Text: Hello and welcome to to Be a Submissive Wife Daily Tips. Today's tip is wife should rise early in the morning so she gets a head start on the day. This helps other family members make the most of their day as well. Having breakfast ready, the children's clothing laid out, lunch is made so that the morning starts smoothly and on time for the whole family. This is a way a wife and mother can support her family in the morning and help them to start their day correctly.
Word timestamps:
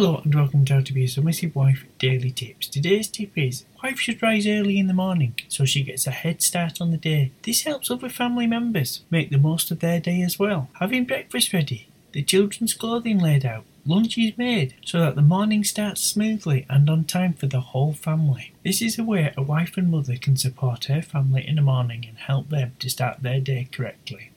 Hello 0.00 0.22
and 0.24 0.34
welcome 0.34 0.64
to 0.64 0.82
to 0.82 0.92
Be 0.94 1.04
a 1.04 1.08
Submissive 1.08 1.54
Wife 1.54 1.84
Daily 1.98 2.30
Tips. 2.30 2.68
Today's 2.68 3.06
tip 3.06 3.36
is 3.36 3.66
wife 3.82 4.00
should 4.00 4.22
rise 4.22 4.46
early 4.46 4.78
in 4.78 4.86
the 4.86 4.94
morning 4.94 5.34
so 5.46 5.66
she 5.66 5.82
gets 5.82 6.06
a 6.06 6.10
head 6.10 6.40
start 6.40 6.80
on 6.80 6.90
the 6.90 6.96
day. 6.96 7.32
This 7.42 7.64
helps 7.64 7.90
other 7.90 8.08
family 8.08 8.46
members 8.46 9.02
make 9.10 9.28
the 9.28 9.36
most 9.36 9.70
of 9.70 9.80
their 9.80 10.00
day 10.00 10.22
as 10.22 10.38
well. 10.38 10.70
Having 10.80 11.04
breakfast 11.04 11.52
ready, 11.52 11.88
the 12.12 12.22
children's 12.22 12.72
clothing 12.72 13.18
laid 13.18 13.44
out, 13.44 13.66
lunch 13.84 14.16
is 14.16 14.38
made 14.38 14.74
so 14.82 15.00
that 15.00 15.16
the 15.16 15.22
morning 15.22 15.64
starts 15.64 16.00
smoothly 16.00 16.64
and 16.70 16.88
on 16.88 17.04
time 17.04 17.34
for 17.34 17.46
the 17.46 17.60
whole 17.60 17.92
family. 17.92 18.52
This 18.64 18.80
is 18.80 18.98
a 18.98 19.04
way 19.04 19.34
a 19.36 19.42
wife 19.42 19.76
and 19.76 19.90
mother 19.90 20.16
can 20.16 20.36
support 20.36 20.84
her 20.84 21.02
family 21.02 21.46
in 21.46 21.56
the 21.56 21.62
morning 21.62 22.06
and 22.08 22.16
help 22.16 22.48
them 22.48 22.72
to 22.78 22.88
start 22.88 23.22
their 23.22 23.40
day 23.40 23.68
correctly. 23.70 24.28